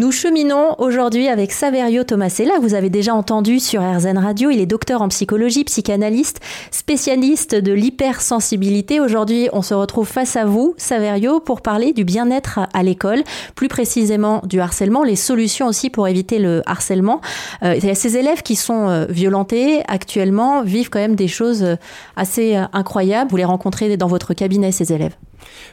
Nous 0.00 0.12
cheminons 0.12 0.76
aujourd'hui 0.78 1.28
avec 1.28 1.52
Saverio 1.52 2.04
Tomasella. 2.04 2.54
Vous 2.62 2.72
avez 2.72 2.88
déjà 2.88 3.14
entendu 3.14 3.60
sur 3.60 3.82
RZN 3.82 4.16
Radio. 4.16 4.48
Il 4.48 4.58
est 4.58 4.64
docteur 4.64 5.02
en 5.02 5.08
psychologie, 5.08 5.62
psychanalyste, 5.64 6.40
spécialiste 6.70 7.54
de 7.54 7.74
l'hypersensibilité. 7.74 8.98
Aujourd'hui, 8.98 9.50
on 9.52 9.60
se 9.60 9.74
retrouve 9.74 10.08
face 10.08 10.36
à 10.36 10.46
vous, 10.46 10.72
Saverio, 10.78 11.40
pour 11.40 11.60
parler 11.60 11.92
du 11.92 12.04
bien-être 12.04 12.60
à 12.72 12.82
l'école, 12.82 13.22
plus 13.54 13.68
précisément 13.68 14.40
du 14.46 14.58
harcèlement, 14.58 15.04
les 15.04 15.16
solutions 15.16 15.66
aussi 15.66 15.90
pour 15.90 16.08
éviter 16.08 16.38
le 16.38 16.62
harcèlement. 16.64 17.20
Euh, 17.62 17.78
ces 17.92 18.16
élèves 18.16 18.40
qui 18.40 18.56
sont 18.56 18.88
euh, 18.88 19.04
violentés 19.04 19.82
actuellement 19.86 20.62
vivent 20.62 20.88
quand 20.88 20.98
même 20.98 21.14
des 21.14 21.28
choses 21.28 21.62
euh, 21.62 21.76
assez 22.16 22.56
incroyables. 22.72 23.30
Vous 23.30 23.36
les 23.36 23.44
rencontrez 23.44 23.94
dans 23.98 24.08
votre 24.08 24.32
cabinet, 24.32 24.72
ces 24.72 24.94
élèves 24.94 25.16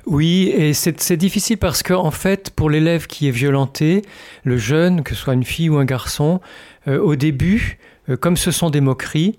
oui, 0.05 0.53
et 0.55 0.73
c'est 0.73 1.17
difficile 1.17 1.57
parce 1.57 1.84
que 1.84 1.94
en 1.94 2.12
fait, 2.12 2.49
pour 2.52 2.70
l'élève 2.70 3.08
qui 3.08 3.27
est 3.27 3.31
violenté, 3.31 4.03
le 4.45 4.58
jeune, 4.58 5.03
que 5.03 5.13
ce 5.13 5.21
soit 5.21 5.34
une 5.34 5.44
fille 5.44 5.70
ou 5.70 5.77
un 5.77 5.85
garçon, 5.85 6.39
euh, 6.88 6.99
au 6.99 7.16
début, 7.17 7.77
euh, 8.09 8.16
comme 8.16 8.38
ce 8.38 8.52
sont 8.52 8.70
des 8.70 8.80
moqueries, 8.80 9.38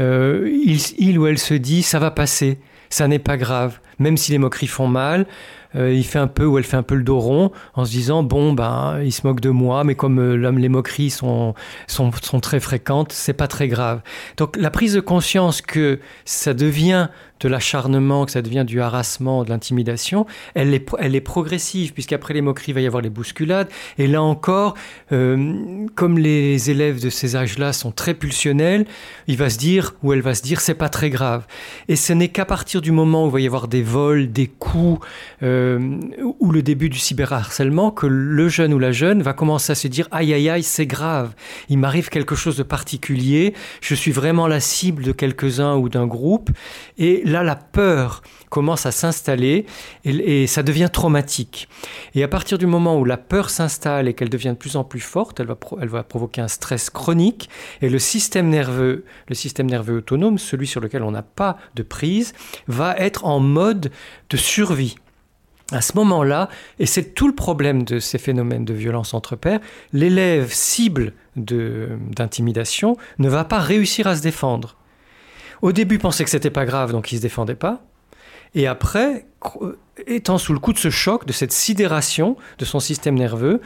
euh, 0.00 0.50
il, 0.98 1.18
ou 1.18 1.26
elle 1.26 1.38
se 1.38 1.54
dit 1.54 1.82
ça 1.84 2.00
va 2.00 2.10
passer, 2.10 2.58
ça 2.90 3.06
n'est 3.06 3.20
pas 3.20 3.36
grave, 3.36 3.78
même 4.00 4.16
si 4.16 4.32
les 4.32 4.38
moqueries 4.38 4.66
font 4.66 4.88
mal. 4.88 5.26
Il 5.74 6.02
fait 6.02 6.18
un 6.18 6.28
peu 6.28 6.46
ou 6.46 6.56
elle 6.56 6.64
fait 6.64 6.78
un 6.78 6.82
peu 6.82 6.94
le 6.94 7.02
dos 7.02 7.20
rond 7.20 7.52
en 7.74 7.84
se 7.84 7.90
disant 7.90 8.22
bon 8.22 8.54
ben 8.54 9.02
il 9.04 9.12
se 9.12 9.26
moque 9.26 9.40
de 9.40 9.50
moi 9.50 9.84
mais 9.84 9.94
comme 9.94 10.18
les 10.58 10.68
moqueries 10.70 11.10
sont, 11.10 11.54
sont, 11.86 12.10
sont 12.22 12.40
très 12.40 12.58
fréquentes 12.58 13.12
c'est 13.12 13.34
pas 13.34 13.48
très 13.48 13.68
grave 13.68 14.00
donc 14.38 14.56
la 14.56 14.70
prise 14.70 14.94
de 14.94 15.00
conscience 15.00 15.60
que 15.60 16.00
ça 16.24 16.54
devient 16.54 17.08
de 17.40 17.48
l'acharnement, 17.48 18.24
que 18.24 18.32
ça 18.32 18.42
devient 18.42 18.64
du 18.66 18.80
harassement, 18.80 19.44
de 19.44 19.50
l'intimidation, 19.50 20.26
elle 20.54 20.74
est, 20.74 20.88
elle 20.98 21.14
est 21.14 21.20
progressive, 21.20 21.92
puisqu'après 21.92 22.34
les 22.34 22.40
moqueries, 22.40 22.72
il 22.72 22.74
va 22.74 22.80
y 22.80 22.86
avoir 22.86 23.02
les 23.02 23.10
bousculades. 23.10 23.68
Et 23.98 24.06
là 24.06 24.22
encore, 24.22 24.74
euh, 25.12 25.86
comme 25.94 26.18
les 26.18 26.70
élèves 26.70 27.00
de 27.02 27.10
ces 27.10 27.36
âges-là 27.36 27.72
sont 27.72 27.92
très 27.92 28.14
pulsionnels, 28.14 28.86
il 29.26 29.36
va 29.36 29.50
se 29.50 29.58
dire, 29.58 29.94
ou 30.02 30.12
elle 30.12 30.20
va 30.20 30.34
se 30.34 30.42
dire, 30.42 30.60
c'est 30.60 30.74
pas 30.74 30.88
très 30.88 31.10
grave. 31.10 31.46
Et 31.88 31.96
ce 31.96 32.12
n'est 32.12 32.28
qu'à 32.28 32.44
partir 32.44 32.80
du 32.80 32.92
moment 32.92 33.24
où 33.24 33.28
il 33.28 33.32
va 33.32 33.40
y 33.40 33.46
avoir 33.46 33.68
des 33.68 33.82
vols, 33.82 34.30
des 34.30 34.46
coups, 34.46 35.06
euh, 35.42 35.98
ou 36.40 36.50
le 36.50 36.62
début 36.62 36.88
du 36.88 36.98
cyberharcèlement, 36.98 37.90
que 37.90 38.06
le 38.06 38.48
jeune 38.48 38.72
ou 38.74 38.78
la 38.78 38.92
jeune 38.92 39.22
va 39.22 39.32
commencer 39.32 39.72
à 39.72 39.74
se 39.74 39.88
dire, 39.88 40.08
aïe 40.10 40.32
aïe 40.32 40.48
aïe, 40.48 40.62
c'est 40.62 40.86
grave, 40.86 41.34
il 41.68 41.78
m'arrive 41.78 42.08
quelque 42.08 42.34
chose 42.34 42.56
de 42.56 42.62
particulier, 42.62 43.54
je 43.80 43.94
suis 43.94 44.12
vraiment 44.12 44.46
la 44.46 44.60
cible 44.60 45.02
de 45.02 45.12
quelques-uns 45.12 45.76
ou 45.76 45.88
d'un 45.88 46.06
groupe, 46.06 46.50
et 46.98 47.22
là, 47.28 47.42
la 47.42 47.56
peur 47.56 48.22
commence 48.50 48.86
à 48.86 48.92
s'installer 48.92 49.66
et, 50.04 50.46
ça 50.46 50.62
devient 50.62 50.88
traumatique. 50.92 51.68
Et 52.14 52.22
à 52.22 52.28
partir 52.28 52.58
du 52.58 52.66
moment 52.66 52.98
où 52.98 53.04
la 53.04 53.16
peur 53.16 53.50
s'installe 53.50 54.08
et 54.08 54.14
qu'elle 54.14 54.30
devient 54.30 54.50
de 54.50 54.54
plus 54.54 54.76
en 54.76 54.84
plus 54.84 55.00
forte, 55.00 55.40
elle 55.40 55.46
va, 55.46 55.58
elle 55.80 55.88
va 55.88 56.02
provoquer 56.02 56.40
un 56.40 56.48
stress 56.48 56.90
chronique 56.90 57.48
et 57.82 57.88
le 57.88 57.98
système 57.98 58.48
nerveux, 58.48 59.04
le 59.28 59.34
système 59.34 59.66
nerveux 59.66 59.98
autonome, 59.98 60.38
celui 60.38 60.66
sur 60.66 60.80
lequel 60.80 61.02
on 61.02 61.10
n'a 61.10 61.22
pas 61.22 61.58
de 61.74 61.82
prise, 61.82 62.32
va 62.66 62.96
être 62.96 63.24
en 63.24 63.40
mode 63.40 63.90
de 64.30 64.36
survie. 64.36 64.96
À 65.70 65.82
ce 65.82 65.94
moment-là, 65.96 66.48
et 66.78 66.86
c'est 66.86 67.14
tout 67.14 67.26
le 67.26 67.34
problème 67.34 67.84
de 67.84 67.98
ces 67.98 68.16
phénomènes 68.16 68.64
de 68.64 68.72
violence 68.72 69.12
entre 69.12 69.36
pairs, 69.36 69.60
l'élève 69.92 70.50
cible 70.50 71.12
d'intimidation 71.36 72.96
ne 73.18 73.28
va 73.28 73.44
pas 73.44 73.58
réussir 73.58 74.06
à 74.06 74.16
se 74.16 74.22
défendre. 74.22 74.76
Au 75.62 75.72
début, 75.72 75.98
pensait 75.98 76.24
que 76.24 76.30
c'était 76.30 76.50
pas 76.50 76.64
grave, 76.64 76.92
donc 76.92 77.12
il 77.12 77.16
se 77.16 77.22
défendait 77.22 77.54
pas. 77.54 77.82
Et 78.54 78.66
après, 78.66 79.26
étant 80.06 80.38
sous 80.38 80.52
le 80.52 80.58
coup 80.58 80.72
de 80.72 80.78
ce 80.78 80.90
choc, 80.90 81.26
de 81.26 81.32
cette 81.32 81.52
sidération 81.52 82.36
de 82.58 82.64
son 82.64 82.80
système 82.80 83.14
nerveux, 83.14 83.60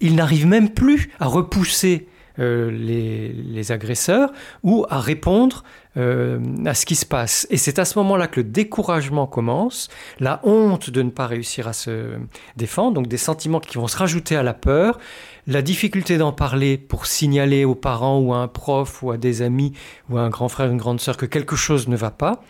il 0.00 0.14
n'arrive 0.14 0.46
même 0.46 0.70
plus 0.70 1.10
à 1.18 1.26
repousser 1.26 2.06
euh, 2.38 2.70
les, 2.70 3.72
agresseurs 3.72 4.32
ou 4.62 4.86
à 4.88 4.98
répondre 4.98 5.64
euh, 5.96 6.40
à 6.64 6.74
ce 6.74 6.86
qui 6.86 6.94
se 6.94 7.04
passe. 7.04 7.46
Et 7.50 7.56
c'est 7.56 7.78
à 7.78 7.84
ce 7.84 7.98
moment-là 7.98 8.26
que 8.26 8.40
le 8.40 8.44
découragement 8.44 9.26
commence, 9.26 9.88
la 10.18 10.40
honte 10.44 10.90
de 10.90 11.02
ne 11.02 11.10
pas 11.10 11.26
réussir 11.26 11.68
à 11.68 11.72
se 11.72 12.14
défendre, 12.56 12.94
donc 12.94 13.06
des 13.06 13.18
sentiments 13.18 13.60
qui 13.60 13.76
vont 13.76 13.86
se 13.86 13.96
rajouter 13.96 14.36
à 14.36 14.42
la 14.42 14.54
peur, 14.54 14.98
la 15.46 15.62
difficulté 15.62 16.16
d'en 16.16 16.32
parler 16.32 16.78
pour 16.78 17.06
signaler 17.06 17.64
aux 17.64 17.74
parents 17.74 18.18
ou 18.18 18.32
à 18.32 18.38
un 18.38 18.48
prof 18.48 19.02
ou 19.02 19.10
à 19.10 19.16
des 19.16 19.42
amis 19.42 19.72
ou 20.08 20.16
à 20.16 20.22
un 20.22 20.30
grand 20.30 20.48
frère, 20.48 20.70
une 20.70 20.78
grande 20.78 21.00
sœur 21.00 21.16
que 21.16 21.26
quelque 21.26 21.56
chose 21.56 21.88
ne 21.88 21.96
va 21.96 22.10
pas, 22.10 22.42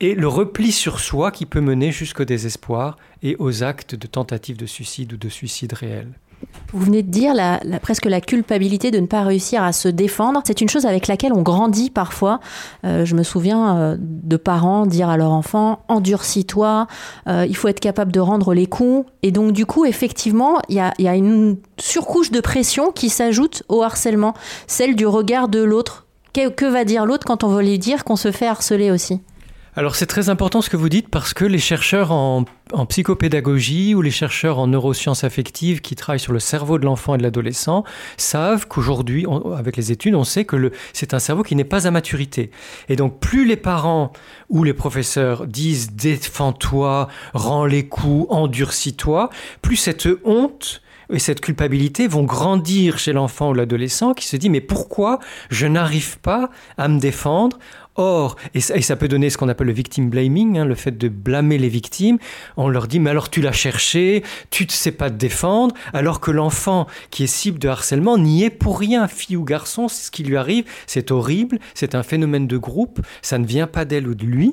et 0.00 0.14
le 0.14 0.28
repli 0.28 0.70
sur 0.70 1.00
soi 1.00 1.30
qui 1.32 1.46
peut 1.46 1.60
mener 1.60 1.90
jusqu'au 1.90 2.24
désespoir 2.24 2.96
et 3.22 3.34
aux 3.38 3.64
actes 3.64 3.94
de 3.94 4.06
tentative 4.06 4.56
de 4.56 4.66
suicide 4.66 5.12
ou 5.14 5.16
de 5.16 5.28
suicide 5.28 5.72
réel. 5.72 6.12
Vous 6.72 6.84
venez 6.84 7.02
de 7.02 7.10
dire 7.10 7.32
presque 7.80 8.04
la 8.04 8.20
culpabilité 8.20 8.90
de 8.90 8.98
ne 8.98 9.06
pas 9.06 9.22
réussir 9.22 9.62
à 9.62 9.72
se 9.72 9.88
défendre. 9.88 10.42
C'est 10.44 10.60
une 10.60 10.68
chose 10.68 10.84
avec 10.84 11.06
laquelle 11.06 11.32
on 11.32 11.40
grandit 11.40 11.88
parfois. 11.88 12.40
Euh, 12.84 13.06
je 13.06 13.14
me 13.14 13.22
souviens 13.22 13.78
euh, 13.78 13.96
de 13.98 14.36
parents 14.36 14.84
dire 14.84 15.08
à 15.08 15.16
leur 15.16 15.32
enfant 15.32 15.80
endurcis-toi, 15.88 16.86
euh, 17.26 17.46
il 17.48 17.56
faut 17.56 17.68
être 17.68 17.80
capable 17.80 18.12
de 18.12 18.20
rendre 18.20 18.52
les 18.52 18.66
coups. 18.66 19.06
Et 19.22 19.32
donc, 19.32 19.52
du 19.52 19.64
coup, 19.64 19.86
effectivement, 19.86 20.58
il 20.68 20.76
y 20.76 20.80
a, 20.80 20.92
y 20.98 21.08
a 21.08 21.14
une 21.14 21.56
surcouche 21.80 22.30
de 22.30 22.40
pression 22.40 22.92
qui 22.92 23.08
s'ajoute 23.08 23.62
au 23.68 23.82
harcèlement, 23.82 24.34
celle 24.66 24.94
du 24.94 25.06
regard 25.06 25.48
de 25.48 25.62
l'autre. 25.62 26.06
Que, 26.34 26.50
que 26.50 26.66
va 26.66 26.84
dire 26.84 27.06
l'autre 27.06 27.26
quand 27.26 27.44
on 27.44 27.48
veut 27.48 27.62
lui 27.62 27.78
dire 27.78 28.04
qu'on 28.04 28.16
se 28.16 28.30
fait 28.30 28.46
harceler 28.46 28.90
aussi? 28.90 29.22
Alors 29.78 29.94
c'est 29.94 30.06
très 30.06 30.28
important 30.28 30.60
ce 30.60 30.70
que 30.70 30.76
vous 30.76 30.88
dites 30.88 31.08
parce 31.08 31.34
que 31.34 31.44
les 31.44 31.60
chercheurs 31.60 32.10
en, 32.10 32.46
en, 32.72 32.86
psychopédagogie 32.86 33.94
ou 33.94 34.02
les 34.02 34.10
chercheurs 34.10 34.58
en 34.58 34.66
neurosciences 34.66 35.22
affectives 35.22 35.82
qui 35.82 35.94
travaillent 35.94 36.18
sur 36.18 36.32
le 36.32 36.40
cerveau 36.40 36.80
de 36.80 36.84
l'enfant 36.84 37.14
et 37.14 37.18
de 37.18 37.22
l'adolescent 37.22 37.84
savent 38.16 38.66
qu'aujourd'hui, 38.66 39.24
avec 39.56 39.76
les 39.76 39.92
études, 39.92 40.16
on 40.16 40.24
sait 40.24 40.44
que 40.44 40.72
c'est 40.92 41.14
un 41.14 41.20
cerveau 41.20 41.44
qui 41.44 41.54
n'est 41.54 41.62
pas 41.62 41.86
à 41.86 41.92
maturité. 41.92 42.50
Et 42.88 42.96
donc 42.96 43.20
plus 43.20 43.46
les 43.46 43.54
parents 43.54 44.12
ou 44.48 44.64
les 44.64 44.74
professeurs 44.74 45.46
disent 45.46 45.92
défends-toi, 45.92 47.06
rends 47.32 47.64
les 47.64 47.86
coups, 47.86 48.26
endurcis-toi, 48.30 49.30
plus 49.62 49.76
cette 49.76 50.08
honte 50.24 50.82
et 51.10 51.18
cette 51.18 51.40
culpabilité 51.40 52.06
vont 52.06 52.24
grandir 52.24 52.98
chez 52.98 53.12
l'enfant 53.12 53.50
ou 53.50 53.54
l'adolescent 53.54 54.14
qui 54.14 54.26
se 54.26 54.36
dit 54.36 54.50
mais 54.50 54.60
pourquoi 54.60 55.18
je 55.50 55.66
n'arrive 55.66 56.18
pas 56.18 56.50
à 56.76 56.88
me 56.88 56.98
défendre? 56.98 57.58
Or, 58.00 58.36
et 58.54 58.60
ça, 58.60 58.94
peut 58.94 59.08
donner 59.08 59.28
ce 59.28 59.36
qu'on 59.36 59.48
appelle 59.48 59.66
le 59.66 59.72
victim 59.72 60.08
blaming, 60.08 60.56
hein, 60.56 60.64
le 60.64 60.76
fait 60.76 60.96
de 60.96 61.08
blâmer 61.08 61.58
les 61.58 61.68
victimes, 61.68 62.18
on 62.56 62.68
leur 62.68 62.86
dit 62.86 63.00
mais 63.00 63.10
alors 63.10 63.28
tu 63.28 63.40
l'as 63.40 63.50
cherché, 63.50 64.22
tu 64.50 64.66
ne 64.66 64.70
sais 64.70 64.92
pas 64.92 65.10
te 65.10 65.16
défendre, 65.16 65.74
alors 65.92 66.20
que 66.20 66.30
l'enfant 66.30 66.86
qui 67.10 67.24
est 67.24 67.26
cible 67.26 67.58
de 67.58 67.68
harcèlement 67.68 68.16
n'y 68.16 68.44
est 68.44 68.50
pour 68.50 68.78
rien, 68.78 69.08
fille 69.08 69.36
ou 69.36 69.42
garçon, 69.42 69.88
ce 69.88 70.12
qui 70.12 70.22
lui 70.22 70.36
arrive, 70.36 70.64
c'est 70.86 71.10
horrible, 71.10 71.58
c'est 71.74 71.96
un 71.96 72.04
phénomène 72.04 72.46
de 72.46 72.56
groupe, 72.56 73.00
ça 73.20 73.36
ne 73.36 73.46
vient 73.46 73.66
pas 73.66 73.84
d'elle 73.84 74.06
ou 74.06 74.14
de 74.14 74.24
lui. 74.24 74.52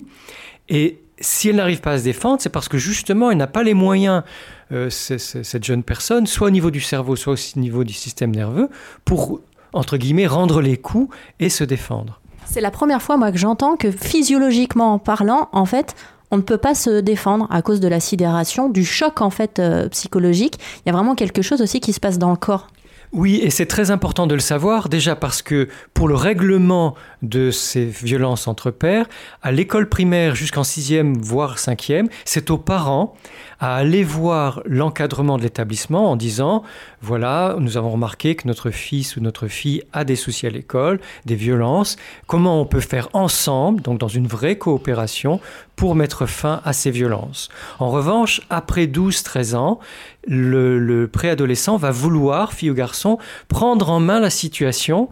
Et 0.67 1.01
si 1.19 1.49
elle 1.49 1.57
n'arrive 1.57 1.81
pas 1.81 1.91
à 1.91 1.99
se 1.99 2.03
défendre, 2.03 2.41
c'est 2.41 2.49
parce 2.49 2.67
que 2.67 2.79
justement 2.79 3.29
elle 3.29 3.37
n'a 3.37 3.47
pas 3.47 3.61
les 3.61 3.75
moyens, 3.75 4.23
euh, 4.71 4.89
cette 4.89 5.63
jeune 5.63 5.83
personne, 5.83 6.27
soit 6.27 6.47
au 6.47 6.51
niveau 6.51 6.71
du 6.71 6.81
cerveau, 6.81 7.15
soit 7.15 7.33
au 7.33 7.59
niveau 7.59 7.83
du 7.83 7.93
système 7.93 8.35
nerveux, 8.35 8.69
pour, 9.03 9.41
entre 9.73 9.97
guillemets, 9.97 10.27
rendre 10.27 10.61
les 10.61 10.77
coups 10.77 11.15
et 11.39 11.49
se 11.49 11.63
défendre. 11.63 12.19
C'est 12.45 12.61
la 12.61 12.71
première 12.71 13.01
fois 13.01 13.17
moi 13.17 13.31
que 13.31 13.37
j'entends 13.37 13.75
que 13.75 13.91
physiologiquement 13.91 14.99
parlant, 14.99 15.49
en 15.51 15.65
fait, 15.65 15.95
on 16.31 16.37
ne 16.37 16.41
peut 16.41 16.57
pas 16.57 16.75
se 16.75 17.01
défendre 17.01 17.47
à 17.49 17.61
cause 17.61 17.79
de 17.79 17.87
la 17.87 17.99
sidération, 17.99 18.69
du 18.69 18.85
choc 18.85 19.21
en 19.21 19.29
fait 19.29 19.59
euh, 19.59 19.89
psychologique. 19.89 20.59
Il 20.79 20.89
y 20.89 20.89
a 20.89 20.93
vraiment 20.93 21.15
quelque 21.15 21.41
chose 21.41 21.61
aussi 21.61 21.79
qui 21.79 21.93
se 21.93 21.99
passe 21.99 22.17
dans 22.17 22.31
le 22.31 22.35
corps. 22.37 22.67
Oui, 23.11 23.39
et 23.41 23.49
c'est 23.49 23.65
très 23.65 23.91
important 23.91 24.27
de 24.27 24.33
le 24.33 24.41
savoir, 24.41 24.89
déjà 24.89 25.15
parce 25.15 25.41
que 25.41 25.69
pour 25.93 26.07
le 26.07 26.15
règlement 26.15 26.95
de 27.21 27.51
ces 27.51 27.85
violences 27.85 28.47
entre 28.47 28.71
pairs, 28.71 29.05
à 29.41 29.51
l'école 29.51 29.87
primaire 29.87 30.35
jusqu'en 30.35 30.63
sixième, 30.63 31.17
voire 31.17 31.59
cinquième, 31.59 32.07
c'est 32.25 32.51
aux 32.51 32.57
parents 32.57 33.13
à 33.59 33.75
aller 33.75 34.03
voir 34.03 34.61
l'encadrement 34.65 35.37
de 35.37 35.43
l'établissement 35.43 36.11
en 36.11 36.15
disant 36.15 36.63
voilà, 37.05 37.55
nous 37.59 37.77
avons 37.77 37.91
remarqué 37.91 38.33
que 38.33 38.47
notre 38.47 38.71
fils 38.71 39.15
ou 39.15 39.21
notre 39.21 39.47
fille 39.47 39.83
a 39.93 40.03
des 40.03 40.15
soucis 40.15 40.47
à 40.47 40.49
l'école, 40.49 40.99
des 41.25 41.35
violences, 41.35 41.97
comment 42.25 42.59
on 42.59 42.65
peut 42.65 42.79
faire 42.79 43.09
ensemble, 43.13 43.81
donc 43.81 43.99
dans 43.99 44.07
une 44.07 44.25
vraie 44.25 44.57
coopération, 44.57 45.39
pour 45.75 45.93
mettre 45.93 46.25
fin 46.25 46.61
à 46.65 46.73
ces 46.73 46.89
violences? 46.89 47.49
En 47.77 47.91
revanche, 47.91 48.41
après 48.49 48.87
12-13 48.87 49.55
ans, 49.55 49.79
le, 50.27 50.79
le 50.79 51.07
préadolescent 51.07 51.77
va 51.77 51.91
vouloir, 51.91 52.53
fille 52.53 52.71
ou 52.71 52.73
garçon, 52.73 53.19
prendre 53.47 53.89
en 53.91 53.99
main 53.99 54.19
la 54.19 54.31
situation. 54.31 55.09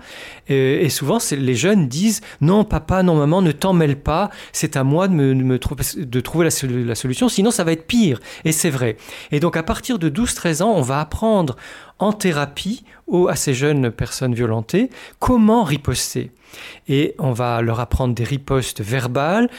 Et, 0.49 0.89
souvent, 0.89 1.19
les 1.31 1.55
jeunes 1.55 1.87
disent 1.87 2.21
non, 2.41 2.63
papa, 2.63 3.03
non, 3.03 3.15
maman, 3.15 3.41
ne 3.41 3.51
t'en 3.51 3.73
mêle 3.73 3.95
pas. 3.95 4.29
C'est 4.51 4.75
à 4.75 4.83
moi 4.83 5.07
de, 5.07 5.57
trouver 6.19 6.45
la, 6.45 6.95
solution. 6.95 7.29
Sinon, 7.29 7.51
ça 7.51 7.63
va 7.63 7.71
être 7.71 7.87
pire. 7.87 8.19
Et 8.43 8.51
c'est 8.51 8.69
vrai. 8.69 8.97
Et 9.31 9.39
donc, 9.39 9.55
à 9.55 9.63
partir 9.63 9.99
de 9.99 10.09
12-13 10.09 10.63
ans, 10.63 10.73
on 10.75 10.81
va 10.81 10.99
apprendre 10.99 11.55
en 11.99 12.13
thérapie 12.13 12.83
à 13.29 13.35
ces 13.35 13.53
jeunes 13.53 13.91
personnes 13.91 14.33
violentées 14.33 14.89
comment 15.19 15.63
riposter? 15.63 16.31
Et 16.87 17.15
on 17.19 17.31
va 17.31 17.61
leur 17.61 17.79
apprendre 17.79 18.13
des 18.13 18.23
ripostes 18.23 18.81
verbales, 18.81 19.49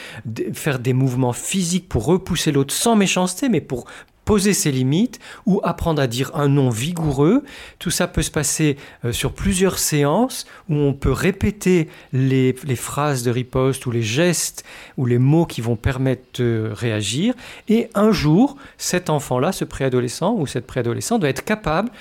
faire 0.53 0.79
des 0.79 0.93
mouvements 0.93 1.33
physiques 1.33 1.89
pour 1.89 2.05
repousser 2.05 2.51
l'autre 2.51 2.73
sans 2.73 2.95
méchanceté, 2.95 3.49
mais 3.49 3.61
pour 3.61 3.85
poser 4.25 4.53
ses 4.53 4.71
limites 4.71 5.19
ou 5.45 5.61
apprendre 5.63 6.01
à 6.01 6.07
dire 6.07 6.31
un 6.33 6.49
nom 6.49 6.69
vigoureux. 6.69 7.43
Tout 7.79 7.91
ça 7.91 8.07
peut 8.07 8.23
se 8.23 8.31
passer 8.31 8.77
euh, 9.05 9.11
sur 9.11 9.33
plusieurs 9.33 9.79
séances 9.79 10.45
où 10.69 10.75
on 10.75 10.93
peut 10.93 11.11
répéter 11.11 11.87
les, 12.11 12.55
les, 12.63 12.75
phrases 12.75 13.23
de 13.23 13.31
riposte 13.31 13.85
ou 13.85 13.91
les 13.91 14.01
gestes 14.01 14.65
ou 14.97 15.05
les 15.05 15.19
mots 15.19 15.45
qui 15.45 15.61
vont 15.61 15.75
permettre 15.75 16.41
de 16.41 16.69
réagir. 16.73 17.33
Et 17.69 17.89
un 17.93 18.11
jour, 18.11 18.57
cet 18.77 19.09
enfant-là, 19.09 19.51
ce 19.51 19.63
préadolescent 19.63 20.33
ou 20.33 20.47
cette 20.47 20.67
préadolescente 20.67 21.21
doit 21.21 21.29
être 21.29 21.45
capable 21.45 21.91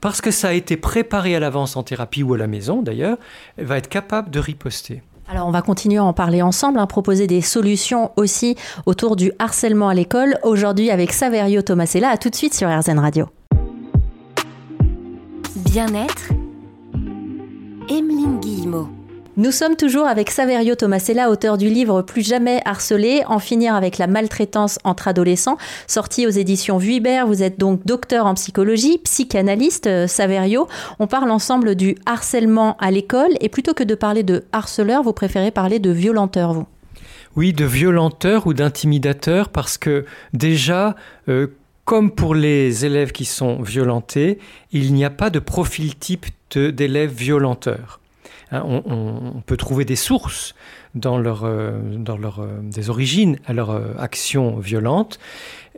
parce 0.00 0.20
que 0.20 0.30
ça 0.30 0.48
a 0.48 0.52
été 0.52 0.76
préparé 0.76 1.34
à 1.34 1.40
l'avance 1.40 1.76
en 1.76 1.82
thérapie 1.82 2.22
ou 2.22 2.34
à 2.34 2.38
la 2.38 2.46
maison 2.46 2.82
d'ailleurs, 2.82 3.18
va 3.56 3.78
être 3.78 3.88
capable 3.88 4.30
de 4.30 4.38
riposter. 4.38 5.02
Alors 5.30 5.46
on 5.46 5.50
va 5.50 5.60
continuer 5.60 5.98
à 5.98 6.04
en 6.04 6.14
parler 6.14 6.40
ensemble, 6.40 6.78
hein, 6.78 6.86
proposer 6.86 7.26
des 7.26 7.42
solutions 7.42 8.12
aussi 8.16 8.56
autour 8.86 9.14
du 9.14 9.30
harcèlement 9.38 9.90
à 9.90 9.94
l'école. 9.94 10.38
Aujourd'hui 10.42 10.90
avec 10.90 11.12
Saverio 11.12 11.60
Tomasella, 11.60 12.08
à 12.08 12.16
tout 12.16 12.30
de 12.30 12.34
suite 12.34 12.54
sur 12.54 12.68
RZN 12.68 12.98
Radio. 12.98 13.26
Bien-être, 15.56 16.30
Emeline 17.90 18.40
Guillemot. 18.40 18.97
Nous 19.38 19.52
sommes 19.52 19.76
toujours 19.76 20.08
avec 20.08 20.32
Saverio 20.32 20.74
Tomasella, 20.74 21.30
auteur 21.30 21.58
du 21.58 21.68
livre 21.68 22.02
Plus 22.02 22.26
jamais 22.26 22.60
harcelé, 22.64 23.22
en 23.28 23.38
finir 23.38 23.76
avec 23.76 23.96
la 23.96 24.08
maltraitance 24.08 24.80
entre 24.82 25.06
adolescents, 25.06 25.58
sorti 25.86 26.26
aux 26.26 26.30
éditions 26.30 26.76
Vuibert. 26.76 27.28
Vous 27.28 27.44
êtes 27.44 27.56
donc 27.56 27.86
docteur 27.86 28.26
en 28.26 28.34
psychologie, 28.34 28.98
psychanalyste, 28.98 29.86
euh, 29.86 30.08
Saverio. 30.08 30.66
On 30.98 31.06
parle 31.06 31.30
ensemble 31.30 31.76
du 31.76 31.94
harcèlement 32.04 32.76
à 32.80 32.90
l'école 32.90 33.30
et 33.40 33.48
plutôt 33.48 33.74
que 33.74 33.84
de 33.84 33.94
parler 33.94 34.24
de 34.24 34.42
harceleur, 34.50 35.04
vous 35.04 35.12
préférez 35.12 35.52
parler 35.52 35.78
de 35.78 35.90
violenteur, 35.90 36.52
vous 36.52 36.66
Oui, 37.36 37.52
de 37.52 37.64
violenteur 37.64 38.48
ou 38.48 38.54
d'intimidateur 38.54 39.50
parce 39.50 39.78
que 39.78 40.04
déjà, 40.32 40.96
euh, 41.28 41.46
comme 41.84 42.10
pour 42.10 42.34
les 42.34 42.84
élèves 42.84 43.12
qui 43.12 43.24
sont 43.24 43.62
violentés, 43.62 44.40
il 44.72 44.92
n'y 44.94 45.04
a 45.04 45.10
pas 45.10 45.30
de 45.30 45.38
profil 45.38 45.94
type 45.94 46.26
d'élève 46.50 47.12
violenteur. 47.12 47.97
Hein, 48.50 48.62
on, 48.64 49.42
peut 49.44 49.56
trouver 49.56 49.84
des 49.84 49.96
sources 49.96 50.54
dans, 50.94 51.18
leur, 51.18 51.44
euh, 51.44 51.80
dans 51.96 52.16
leur, 52.16 52.40
euh, 52.40 52.60
des 52.62 52.88
origines 52.88 53.38
à 53.46 53.52
leur 53.52 53.70
euh, 53.70 53.92
action 53.98 54.58
violente. 54.58 55.18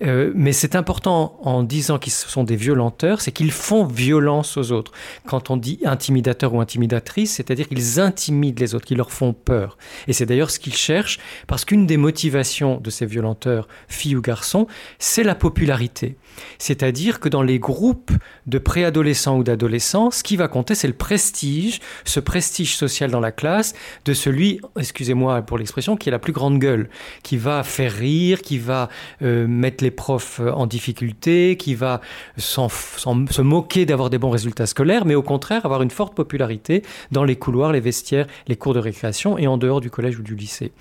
Mais 0.00 0.52
c'est 0.52 0.76
important 0.76 1.38
en 1.42 1.62
disant 1.62 1.98
qu'ils 1.98 2.12
sont 2.12 2.44
des 2.44 2.56
violenteurs, 2.56 3.20
c'est 3.20 3.32
qu'ils 3.32 3.52
font 3.52 3.84
violence 3.84 4.56
aux 4.56 4.72
autres. 4.72 4.92
Quand 5.26 5.50
on 5.50 5.56
dit 5.56 5.78
intimidateur 5.84 6.54
ou 6.54 6.60
intimidatrice, 6.60 7.34
c'est-à-dire 7.34 7.68
qu'ils 7.68 8.00
intimident 8.00 8.60
les 8.60 8.74
autres, 8.74 8.86
qu'ils 8.86 8.96
leur 8.96 9.12
font 9.12 9.32
peur. 9.32 9.76
Et 10.08 10.12
c'est 10.12 10.26
d'ailleurs 10.26 10.50
ce 10.50 10.58
qu'ils 10.58 10.76
cherchent, 10.76 11.18
parce 11.46 11.64
qu'une 11.64 11.86
des 11.86 11.96
motivations 11.96 12.78
de 12.78 12.90
ces 12.90 13.06
violenteurs, 13.06 13.68
filles 13.88 14.16
ou 14.16 14.22
garçons, 14.22 14.66
c'est 14.98 15.22
la 15.22 15.34
popularité. 15.34 16.16
C'est-à-dire 16.58 17.20
que 17.20 17.28
dans 17.28 17.42
les 17.42 17.58
groupes 17.58 18.12
de 18.46 18.58
préadolescents 18.58 19.36
ou 19.36 19.44
d'adolescents, 19.44 20.10
ce 20.10 20.22
qui 20.22 20.36
va 20.36 20.48
compter, 20.48 20.74
c'est 20.74 20.88
le 20.88 20.94
prestige, 20.94 21.80
ce 22.04 22.20
prestige 22.20 22.76
social 22.76 23.10
dans 23.10 23.20
la 23.20 23.32
classe 23.32 23.74
de 24.04 24.14
celui, 24.14 24.60
excusez-moi 24.78 25.42
pour 25.42 25.58
l'expression, 25.58 25.96
qui 25.96 26.08
a 26.08 26.12
la 26.12 26.18
plus 26.18 26.32
grande 26.32 26.58
gueule, 26.58 26.88
qui 27.22 27.36
va 27.36 27.62
faire 27.62 27.92
rire, 27.92 28.42
qui 28.42 28.58
va 28.58 28.88
euh, 29.22 29.46
mettre 29.46 29.84
les 29.84 29.89
profs 29.90 30.40
en 30.40 30.66
difficulté, 30.66 31.56
qui 31.56 31.74
va 31.74 32.00
se 32.36 33.40
moquer 33.40 33.86
d'avoir 33.86 34.10
des 34.10 34.18
bons 34.18 34.30
résultats 34.30 34.66
scolaires, 34.66 35.04
mais 35.04 35.14
au 35.14 35.22
contraire 35.22 35.64
avoir 35.64 35.82
une 35.82 35.90
forte 35.90 36.14
popularité 36.14 36.82
dans 37.12 37.24
les 37.24 37.36
couloirs, 37.36 37.72
les 37.72 37.80
vestiaires, 37.80 38.26
les 38.48 38.56
cours 38.56 38.74
de 38.74 38.80
récréation 38.80 39.38
et 39.38 39.46
en 39.46 39.56
dehors 39.56 39.80
du 39.80 39.90
collège 39.90 40.18
ou 40.18 40.22
du 40.22 40.34
lycée. 40.34 40.72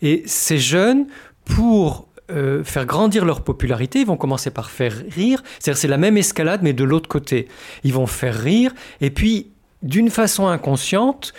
Et 0.00 0.22
ces 0.26 0.58
jeunes, 0.58 1.06
pour 1.44 2.08
euh, 2.30 2.64
faire 2.64 2.86
grandir 2.86 3.24
leur 3.24 3.42
popularité, 3.42 4.00
ils 4.00 4.06
vont 4.06 4.16
commencer 4.16 4.50
par 4.50 4.70
faire 4.70 4.94
rire. 5.10 5.42
C'est-à-dire 5.58 5.78
c'est 5.78 5.88
la 5.88 5.98
même 5.98 6.16
escalade 6.16 6.60
mais 6.62 6.72
de 6.72 6.84
l'autre 6.84 7.08
côté. 7.08 7.48
Ils 7.84 7.92
vont 7.92 8.06
faire 8.06 8.34
rire 8.34 8.72
et 9.00 9.10
puis 9.10 9.48
d'une 9.82 10.10
façon 10.10 10.46
inconsciente, 10.46 11.34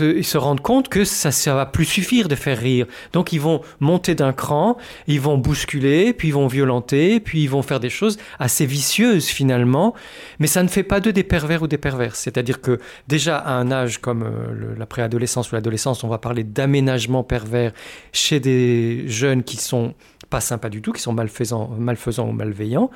ils 0.00 0.24
se 0.24 0.38
rendent 0.38 0.60
compte 0.60 0.88
que 0.88 1.04
ça 1.04 1.28
ne 1.28 1.56
va 1.56 1.66
plus 1.66 1.84
suffire 1.84 2.28
de 2.28 2.34
faire 2.34 2.58
rire. 2.58 2.86
Donc 3.12 3.32
ils 3.32 3.40
vont 3.40 3.60
monter 3.80 4.14
d'un 4.14 4.32
cran, 4.32 4.76
ils 5.06 5.20
vont 5.20 5.38
bousculer, 5.38 6.12
puis 6.12 6.28
ils 6.28 6.34
vont 6.34 6.46
violenter, 6.46 7.20
puis 7.20 7.42
ils 7.42 7.50
vont 7.50 7.62
faire 7.62 7.80
des 7.80 7.90
choses 7.90 8.18
assez 8.38 8.66
vicieuses 8.66 9.26
finalement. 9.26 9.94
Mais 10.38 10.46
ça 10.46 10.62
ne 10.62 10.68
fait 10.68 10.82
pas 10.82 11.00
d'eux 11.00 11.12
des 11.12 11.24
pervers 11.24 11.62
ou 11.62 11.66
des 11.66 11.78
perverses. 11.78 12.20
C'est-à-dire 12.20 12.60
que 12.60 12.78
déjà 13.08 13.38
à 13.38 13.52
un 13.52 13.70
âge 13.70 13.98
comme 13.98 14.22
euh, 14.22 14.74
la 14.76 14.86
préadolescence 14.86 15.52
ou 15.52 15.54
l'adolescence, 15.54 16.04
on 16.04 16.08
va 16.08 16.18
parler 16.18 16.44
d'aménagement 16.44 17.22
pervers 17.22 17.72
chez 18.12 18.40
des 18.40 19.04
jeunes 19.08 19.42
qui 19.42 19.56
sont 19.56 19.94
pas 20.30 20.40
sympas 20.40 20.68
du 20.68 20.82
tout, 20.82 20.92
qui 20.92 21.02
sont 21.02 21.12
malfaisants, 21.12 21.70
malfaisants 21.78 22.28
ou 22.28 22.32
malveillants. 22.32 22.90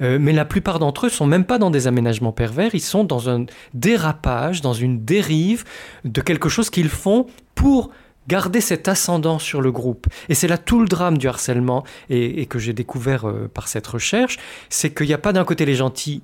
Euh, 0.00 0.18
mais 0.20 0.32
la 0.32 0.44
plupart 0.44 0.78
d'entre 0.78 1.06
eux 1.06 1.08
sont 1.08 1.26
même 1.26 1.44
pas 1.44 1.58
dans 1.58 1.70
des 1.70 1.86
aménagements 1.86 2.32
pervers, 2.32 2.74
ils 2.74 2.80
sont 2.80 3.04
dans 3.04 3.28
un 3.28 3.46
dérapage, 3.74 4.60
dans 4.60 4.72
une 4.72 5.04
dérive 5.04 5.64
de 6.04 6.20
quelque 6.28 6.50
chose 6.50 6.68
qu'ils 6.68 6.90
font 6.90 7.26
pour 7.54 7.90
garder 8.28 8.60
cet 8.60 8.86
ascendant 8.86 9.38
sur 9.38 9.62
le 9.62 9.72
groupe. 9.72 10.06
Et 10.28 10.34
c'est 10.34 10.46
là 10.46 10.58
tout 10.58 10.78
le 10.78 10.86
drame 10.86 11.16
du 11.16 11.26
harcèlement 11.26 11.84
et, 12.10 12.44
que 12.44 12.58
j'ai 12.58 12.74
découvert 12.74 13.26
euh, 13.26 13.48
par 13.48 13.66
cette 13.66 13.86
recherche, 13.86 14.36
c'est 14.68 14.94
qu'il 14.94 15.06
n'y 15.06 15.14
a 15.14 15.18
pas 15.18 15.32
d'un 15.32 15.46
côté 15.46 15.64
les 15.64 15.74
gentils 15.74 16.20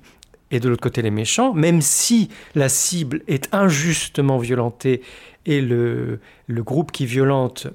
et 0.51 0.59
de 0.59 0.69
l'autre 0.69 0.83
côté 0.83 1.01
les 1.01 1.09
méchants, 1.09 1.53
même 1.55 1.81
si 1.81 2.29
la 2.53 2.69
cible 2.69 3.23
est 3.27 3.49
injustement 3.51 4.37
violentée 4.37 5.01
et 5.47 5.59
le, 5.59 6.19
le 6.45 6.63
groupe 6.63 6.91
qui 6.91 7.07
violente 7.07 7.65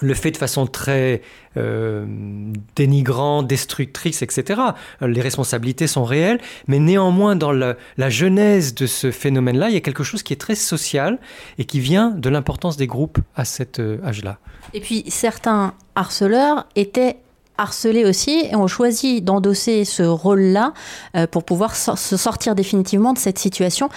le 0.00 0.14
fait 0.14 0.30
de 0.30 0.36
façon 0.36 0.66
très 0.66 1.22
euh, 1.56 2.06
dénigrante, 2.76 3.46
destructrice, 3.46 4.22
etc. 4.22 4.60
Les 5.00 5.20
responsabilités 5.20 5.86
sont 5.86 6.04
réelles, 6.04 6.40
mais 6.66 6.78
néanmoins, 6.78 7.36
dans 7.36 7.52
la, 7.52 7.76
genèse 8.10 8.74
de 8.74 8.86
ce 8.86 9.10
phénomène-là, 9.10 9.68
il 9.68 9.74
y 9.74 9.76
a 9.76 9.80
quelque 9.80 10.02
chose 10.02 10.22
qui 10.22 10.32
est 10.32 10.40
très 10.40 10.54
social 10.54 11.18
et 11.58 11.64
qui 11.64 11.80
vient 11.80 12.10
de 12.10 12.28
l'importance 12.28 12.76
des 12.76 12.86
groupes 12.86 13.18
à 13.36 13.44
cet 13.44 13.78
euh, 13.78 13.98
âge-là. 14.04 14.38
Et 14.74 14.80
puis, 14.80 15.04
certains 15.08 15.74
harceleurs 15.94 16.66
étaient 16.76 17.18
harcelés 17.60 18.04
aussi 18.04 18.46
et 18.50 18.56
ont 18.56 18.66
choisi 18.66 19.22
d'endosser 19.22 19.84
ce 19.84 20.02
rôle-là 20.02 20.72
euh, 21.16 21.26
pour 21.26 21.44
pouvoir 21.44 21.76
se 21.76 22.16
sortir 22.16 22.54
définitivement 22.54 23.12
de 23.12 23.18
cette 23.18 23.38
situation 23.38 23.88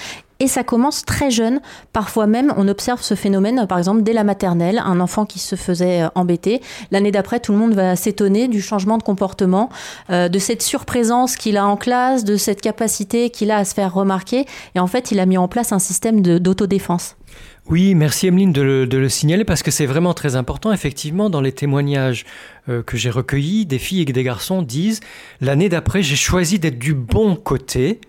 et 0.44 0.48
ça 0.48 0.64
commence 0.64 1.06
très 1.06 1.32
jeune. 1.32 1.62
Parfois 1.94 2.28
même, 2.28 2.54
on 2.58 2.68
observe 2.68 3.02
ce 3.02 3.16
phénomène, 3.16 3.66
par 3.66 3.78
exemple, 3.78 4.04
dès 4.04 4.12
la 4.12 4.26
maternelle, 4.26 4.82
un 4.84 5.00
enfant 5.00 5.26
qui 5.26 5.40
se 5.40 5.56
faisait 5.56 6.04
euh, 6.04 6.10
embêter. 6.16 6.62
L'année 6.92 7.12
d'après, 7.12 7.40
tout 7.40 7.54
le 7.54 7.58
monde 7.58 7.74
va 7.74 7.96
s'étonner 7.96 8.50
du 8.50 8.62
changement 8.62 8.98
de 8.98 9.04
comportement, 9.04 9.70
euh, 10.10 10.28
de 10.28 10.40
cette 10.40 10.62
surprésence 10.62 11.38
qu'il 11.38 11.56
a 11.56 11.66
en 11.66 11.78
classe, 11.78 12.26
de 12.26 12.36
cette 12.36 12.62
capacité 12.62 13.30
qu'il 13.30 13.52
a 13.52 13.58
à 13.58 13.66
se 13.66 13.74
faire 13.74 13.94
remarquer. 13.94 14.46
Et 14.76 14.80
en 14.80 14.88
fait, 14.88 15.12
il 15.12 15.20
a 15.22 15.26
mis 15.26 15.38
en 15.38 15.48
place 15.48 15.72
un 15.72 15.80
système 15.80 16.22
d'autodéfense. 16.22 17.16
Oui, 17.70 17.96
merci 17.96 18.28
Emeline 18.28 18.52
de 18.52 18.62
le, 18.62 19.10
signaler 19.10 19.46
parce 19.46 19.64
que 19.64 19.72
c'est 19.72 19.86
vraiment 19.86 20.14
très 20.14 20.36
important. 20.36 20.74
Effectivement, 20.74 21.30
dans 21.30 21.40
les 21.40 21.54
témoignages 21.54 22.26
euh, 22.68 22.84
que 22.84 22.98
j'ai 22.98 23.10
recueillis, 23.10 23.66
des 23.66 23.80
filles 23.80 24.02
et 24.02 24.06
des 24.06 24.24
garçons 24.24 24.62
disent 24.62 25.00
l'année 25.40 25.70
d'après, 25.70 26.04
j'ai 26.04 26.18
choisi 26.18 26.60
d'être 26.60 26.78
du 26.78 26.94
bon 26.94 27.38
côté 27.38 28.02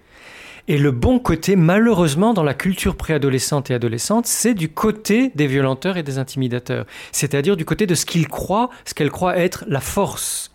et 0.67 0.79
le 0.79 0.91
bon 0.91 1.19
côté, 1.19 1.57
malheureusement, 1.57 2.33
dans 2.33 2.43
la 2.43 2.55
culture 2.55 2.97
préadolescente 2.97 3.71
et 3.71 3.75
adolescente, 3.75 4.27
c'est 4.27 4.55
du 4.55 4.71
côté 4.71 5.31
des 5.35 5.47
violenteurs 5.47 5.99
et 5.99 6.03
des 6.03 6.17
intimidateurs. 6.19 6.87
C'est-à-dire 7.13 7.57
du 7.57 7.67
côté 7.67 7.87
de 7.87 7.95
ce 7.95 8.07
qu'ils 8.07 8.29
croient, 8.29 8.71
ce 8.87 8.95
qu'elles 8.95 9.11
croient 9.11 9.37
être 9.37 9.65
la 9.69 9.81
force. 9.81 10.54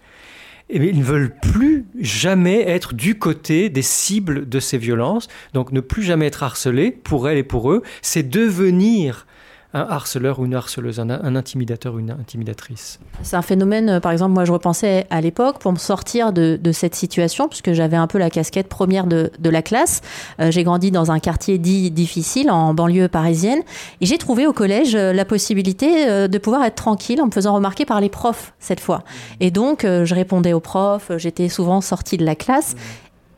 Et 0.69 0.77
ils 0.77 0.99
ne 0.99 1.03
veulent 1.03 1.35
plus 1.41 1.85
jamais 1.99 2.61
être 2.61 2.93
du 2.93 3.17
côté 3.17 3.69
des 3.69 3.81
cibles 3.81 4.47
de 4.47 4.59
ces 4.59 4.77
violences, 4.77 5.27
donc 5.53 5.71
ne 5.71 5.79
plus 5.79 6.03
jamais 6.03 6.27
être 6.27 6.43
harcelés 6.43 6.91
pour 6.91 7.27
elles 7.27 7.39
et 7.39 7.43
pour 7.43 7.71
eux, 7.71 7.81
c'est 8.01 8.29
devenir 8.29 9.25
un 9.73 9.81
harceleur 9.81 10.39
ou 10.39 10.45
une 10.45 10.55
harceleuse, 10.55 10.99
un, 10.99 11.35
intimidateur 11.35 11.93
ou 11.93 11.99
une 11.99 12.09
intimidatrice. 12.09 12.99
C'est 13.21 13.35
un 13.35 13.43
phénomène, 13.43 13.89
euh, 13.89 13.99
par 13.99 14.11
exemple, 14.11 14.33
moi 14.33 14.43
je 14.43 14.51
repensais 14.51 15.05
à 15.11 15.21
l'époque 15.21 15.59
pour 15.59 15.71
me 15.71 15.77
sortir 15.77 16.33
de, 16.33 16.59
cette 16.71 16.95
situation, 16.95 17.47
puisque 17.47 17.73
j'avais 17.73 17.97
un 17.97 18.07
peu 18.07 18.17
la 18.17 18.29
casquette 18.29 18.67
première 18.67 19.05
de, 19.05 19.29
la 19.43 19.61
classe. 19.61 20.01
Euh, 20.39 20.49
j'ai 20.49 20.63
grandi 20.63 20.91
dans 20.91 21.11
un 21.11 21.19
quartier 21.19 21.57
dit 21.57 21.91
difficile, 21.91 22.49
en 22.49 22.73
banlieue 22.73 23.07
parisienne, 23.07 23.61
et 24.01 24.05
j'ai 24.05 24.17
trouvé 24.17 24.47
au 24.47 24.53
collège 24.53 24.95
euh, 24.95 25.13
la 25.13 25.25
possibilité 25.25 26.27
de 26.27 26.37
pouvoir 26.37 26.63
être 26.63 26.75
tranquille 26.75 27.21
en 27.21 27.27
me 27.27 27.31
faisant 27.31 27.53
remarquer 27.53 27.85
par 27.85 28.01
les 28.01 28.09
profs 28.09 28.53
cette 28.59 28.79
fois. 28.79 29.03
Et 29.39 29.51
donc 29.51 29.81
je 29.83 30.15
répondais 30.15 30.53
aux 30.53 30.59
profs, 30.59 31.11
j'étais 31.17 31.49
souvent 31.49 31.81
sortie 31.81 32.17
de 32.17 32.25
la 32.25 32.35
classe, 32.35 32.75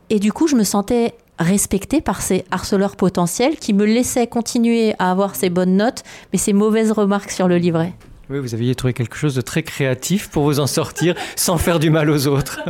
et 0.09 0.19
du 0.19 0.31
coup 0.31 0.47
je 0.47 0.55
me 0.55 0.63
sentais 0.63 1.15
respectée 1.41 2.01
par 2.01 2.21
ces 2.21 2.45
harceleurs 2.51 2.95
potentiels 2.95 3.57
qui 3.57 3.73
me 3.73 3.85
laissaient 3.85 4.27
continuer 4.27 4.93
à 4.99 5.11
avoir 5.11 5.35
ces 5.35 5.49
bonnes 5.49 5.75
notes, 5.75 6.03
mais 6.31 6.39
ces 6.39 6.53
mauvaises 6.53 6.91
remarques 6.91 7.31
sur 7.31 7.47
le 7.47 7.57
livret. 7.57 7.93
Oui, 8.31 8.39
vous 8.39 8.53
aviez 8.53 8.73
trouvé 8.75 8.93
quelque 8.93 9.17
chose 9.17 9.35
de 9.35 9.41
très 9.41 9.61
créatif 9.61 10.29
pour 10.29 10.43
vous 10.43 10.61
en 10.61 10.67
sortir 10.67 11.15
sans 11.35 11.57
faire 11.57 11.79
du 11.79 11.89
mal 11.89 12.09
aux 12.09 12.27
autres. 12.27 12.61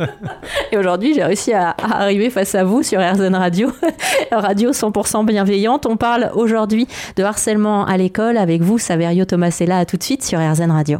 Et 0.72 0.78
aujourd'hui, 0.78 1.14
j'ai 1.14 1.24
réussi 1.24 1.54
à, 1.54 1.76
arriver 1.80 2.32
face 2.32 2.56
à 2.56 2.64
vous 2.64 2.82
sur 2.82 3.00
RZN 3.00 3.36
Radio, 3.36 3.72
radio 4.32 4.72
100% 4.72 5.24
bienveillante. 5.26 5.86
On 5.86 5.98
parle 5.98 6.32
aujourd'hui 6.34 6.88
de 7.16 7.24
harcèlement 7.24 7.86
à 7.86 7.96
l'école 7.96 8.38
avec 8.38 8.64
vous, 8.64 8.80
Saverio 8.80 9.26
Tomasella. 9.26 9.78
À 9.78 9.86
tout 9.86 9.98
de 9.98 10.04
suite 10.04 10.24
sur 10.24 10.40
RZN 10.40 10.72
Radio. 10.72 11.00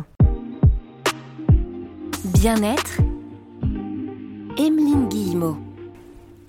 Bien-être, 2.26 3.02
Emeline 4.58 5.08
Guillemot. 5.10 5.71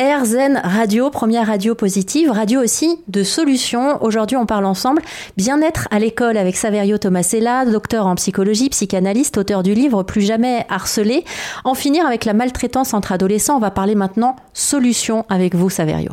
RZN 0.02 0.60
Radio, 0.64 1.10
première 1.10 1.46
radio 1.46 1.76
positive, 1.76 2.28
radio 2.28 2.60
aussi 2.60 2.98
de 3.06 3.22
solutions. 3.22 4.02
Aujourd'hui, 4.02 4.36
on 4.36 4.46
parle 4.46 4.64
ensemble 4.64 5.00
bien-être 5.36 5.86
à 5.92 6.00
l'école 6.00 6.36
avec 6.36 6.56
Saverio 6.56 6.98
Tomasella, 6.98 7.64
docteur 7.66 8.06
en 8.08 8.16
psychologie, 8.16 8.68
psychanalyste, 8.68 9.38
auteur 9.38 9.62
du 9.62 9.74
livre 9.74 10.02
Plus 10.02 10.22
jamais 10.22 10.66
harcelé. 10.68 11.24
En 11.62 11.74
finir 11.74 12.04
avec 12.04 12.24
la 12.24 12.32
maltraitance 12.32 12.94
entre 12.94 13.12
adolescents, 13.12 13.56
on 13.56 13.60
va 13.60 13.70
parler 13.70 13.94
maintenant 13.94 14.34
solutions 14.54 15.24
avec 15.28 15.54
vous, 15.54 15.70
Saverio. 15.70 16.10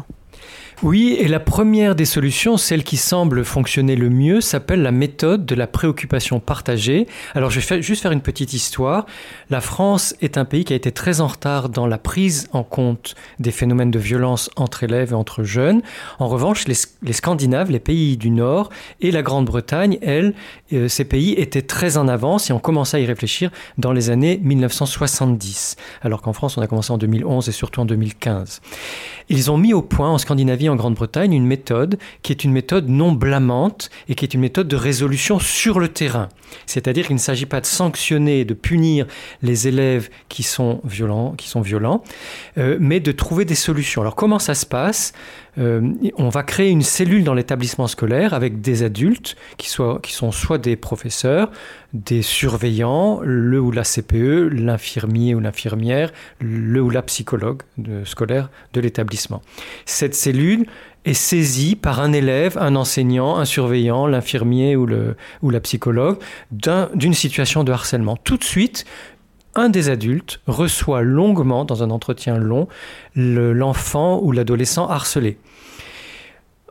Oui, 0.82 1.18
et 1.20 1.28
la 1.28 1.42
première 1.42 1.94
des 1.94 2.06
solutions, 2.06 2.56
celle 2.56 2.86
qui 2.86 2.96
semble 2.96 3.44
fonctionner 3.44 3.98
le 3.98 4.10
mieux, 4.10 4.40
s'appelle 4.40 4.82
la 4.82 4.92
méthode 4.92 5.46
de 5.46 5.54
la 5.54 5.68
préoccupation 5.68 6.40
partagée. 6.40 7.06
Alors 7.36 7.52
je 7.52 7.60
vais 7.60 7.82
juste 7.82 8.02
faire 8.02 8.14
une 8.14 8.22
petite 8.22 8.54
histoire. 8.54 9.06
La 9.50 9.60
France 9.60 10.16
est 10.22 10.38
un 10.38 10.46
pays 10.46 10.64
qui 10.64 10.72
a 10.72 10.78
été 10.78 10.94
très 10.94 11.20
en 11.20 11.28
retard 11.28 11.68
dans 11.68 11.86
la 11.86 11.98
prise 11.98 12.48
en 12.54 12.64
compte 12.64 13.16
des 13.40 13.52
phénomènes 13.52 13.92
de 13.92 14.00
violence 14.00 14.50
entre 14.56 14.84
élèves 14.84 15.12
et 15.12 15.16
entre 15.16 15.44
jeunes. 15.44 15.82
En 16.18 16.30
revanche, 16.30 16.66
les, 16.66 17.14
Scandinaves, 17.14 17.72
les 17.72 17.82
pays 17.82 18.16
du 18.16 18.30
Nord 18.30 18.70
et 19.02 19.12
la 19.12 19.22
Grande-Bretagne, 19.22 20.00
elles, 20.02 20.34
euh, 20.72 20.88
ces 20.88 21.04
pays 21.04 21.34
étaient 21.34 21.62
très 21.62 21.98
en 21.98 22.08
avance 22.08 22.50
et 22.50 22.54
ont 22.54 22.60
commencé 22.60 22.96
à 22.96 23.02
y 23.02 23.06
réfléchir 23.06 23.52
dans 23.78 23.92
les 23.92 24.12
années 24.12 24.40
1970. 24.42 25.76
Alors 26.04 26.22
qu'en 26.22 26.32
France, 26.32 26.58
on 26.58 26.62
a 26.62 26.68
commencé 26.68 26.94
en 26.94 26.98
2011 26.98 27.50
et 27.50 27.52
surtout 27.52 27.82
en 27.82 27.86
2015. 27.86 28.62
Ils 29.28 29.52
ont 29.52 29.58
mis 29.58 29.74
au 29.74 29.82
point 29.82 30.10
en 30.10 30.18
Scandinavie 30.18 30.69
en 30.70 30.76
Grande-Bretagne 30.76 31.34
une 31.34 31.46
méthode 31.46 31.98
qui 32.22 32.32
est 32.32 32.44
une 32.44 32.52
méthode 32.52 32.90
non 32.90 33.12
blâmante 33.12 33.90
et 34.08 34.16
qui 34.16 34.26
est 34.26 34.34
une 34.34 34.42
méthode 34.42 34.68
de 34.68 34.76
résolution 34.76 35.40
sur 35.40 35.80
le 35.80 35.88
terrain. 35.90 36.30
C'est-à-dire 36.66 37.08
qu'il 37.08 37.16
ne 37.16 37.22
s'agit 37.22 37.46
pas 37.46 37.62
de 37.62 37.66
sanctionner, 37.66 38.46
de 38.46 38.54
punir 38.54 39.06
les 39.42 39.68
élèves 39.68 40.10
qui 40.30 40.44
sont 40.44 40.82
violents, 40.84 41.34
qui 41.38 41.48
sont 41.48 41.62
violents 41.62 42.04
euh, 42.58 42.78
mais 42.80 43.00
de 43.00 43.12
trouver 43.12 43.46
des 43.46 43.56
solutions. 43.56 44.02
Alors 44.02 44.16
comment 44.16 44.40
ça 44.40 44.56
se 44.56 44.66
passe? 44.66 45.14
Euh, 45.60 45.94
On 46.18 46.30
va 46.30 46.44
créer 46.44 46.70
une 46.70 46.82
cellule 46.82 47.24
dans 47.24 47.34
l'établissement 47.34 47.88
scolaire 47.88 48.34
avec 48.34 48.62
des 48.62 48.84
adultes 48.84 49.36
qui, 49.58 49.70
soient, 49.70 50.00
qui 50.02 50.14
sont 50.14 50.32
soit 50.32 50.58
des 50.58 50.76
professeurs, 50.76 51.52
des 51.94 52.22
surveillants, 52.22 53.20
le 53.24 53.60
ou 53.60 53.72
la 53.72 53.84
CPE, 53.84 54.50
l'infirmier 54.52 55.36
ou 55.36 55.40
l'infirmière, 55.40 56.12
le 56.40 56.82
ou 56.82 56.90
la 56.90 57.02
psychologue 57.02 57.62
scolaire 58.06 58.50
de 58.74 58.82
l'établissement. 58.82 59.42
Cette 59.86 60.16
cellule 60.16 60.66
est 61.06 61.14
saisie 61.14 61.76
par 61.76 62.00
un 62.00 62.14
élève, 62.14 62.58
un 62.60 62.76
enseignant, 62.76 63.38
un 63.38 63.46
surveillant, 63.46 64.06
l'infirmier 64.08 64.76
ou, 64.76 64.88
ou 65.42 65.50
la 65.50 65.60
psychologue 65.60 66.18
d'une 66.52 67.14
situation 67.14 67.64
de 67.64 67.72
harcèlement. 67.72 68.18
Tout 68.18 68.38
de 68.38 68.44
suite, 68.44 68.86
un 69.56 69.70
des 69.70 69.90
adultes 69.90 70.40
reçoit 70.48 71.02
longuement, 71.02 71.66
dans 71.66 71.84
un 71.84 71.90
entretien 71.90 72.38
long, 72.38 72.68
l'enfant 73.16 74.20
ou 74.22 74.32
l'adolescent 74.32 74.88
harcelé 74.88 75.38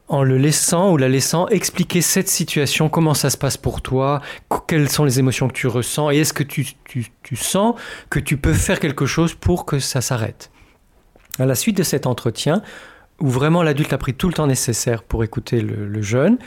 en 0.08 0.22
le 0.22 0.38
laissant 0.38 0.92
ou 0.92 0.96
la 0.96 1.08
laissant 1.08 1.48
expliquer 1.48 2.00
cette 2.00 2.28
situation, 2.28 2.88
comment 2.88 3.14
ça 3.14 3.30
se 3.30 3.36
passe 3.36 3.56
pour 3.56 3.82
toi, 3.82 4.20
quelles 4.66 4.88
sont 4.88 5.04
les 5.04 5.18
émotions 5.18 5.48
que 5.48 5.52
tu 5.52 5.66
ressens, 5.66 6.10
et 6.10 6.18
est-ce 6.18 6.32
que 6.32 6.42
tu, 6.42 6.66
sens 7.34 7.74
que 8.10 8.18
tu 8.18 8.36
peux 8.36 8.54
faire 8.54 8.80
quelque 8.80 9.06
chose 9.06 9.34
pour 9.34 9.66
que 9.66 9.78
ça 9.78 10.00
s'arrête? 10.00 10.50
À 11.38 11.46
la 11.46 11.54
suite 11.54 11.76
de 11.76 11.82
cet 11.82 12.06
entretien, 12.06 12.62
où 13.20 13.28
vraiment 13.28 13.62
l'adulte 13.62 13.92
a 13.92 13.98
pris 13.98 14.14
tout 14.14 14.28
le 14.28 14.34
temps 14.34 14.46
nécessaire 14.46 15.02
pour 15.02 15.24
écouter 15.24 15.60
le 15.60 16.02
jeune, 16.02 16.38